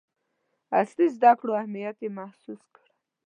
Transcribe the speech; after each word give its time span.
عصري 0.77 1.07
زدکړو 1.15 1.51
اهمیت 1.61 1.97
یې 2.03 2.09
محسوس 2.17 2.61
کړ. 2.75 2.85